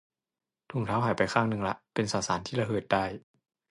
[0.71, 3.03] ถุงเท้าหายไปข้างนึงละ เป็นสสารที่ระเหิดได้